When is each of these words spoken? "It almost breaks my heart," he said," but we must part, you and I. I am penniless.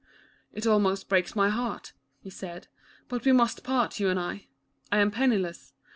"It 0.51 0.65
almost 0.65 1.07
breaks 1.07 1.35
my 1.35 1.49
heart," 1.49 1.93
he 2.17 2.31
said," 2.31 2.67
but 3.07 3.23
we 3.23 3.31
must 3.33 3.63
part, 3.63 3.99
you 3.99 4.09
and 4.09 4.19
I. 4.19 4.47
I 4.91 4.97
am 4.97 5.11
penniless. 5.11 5.73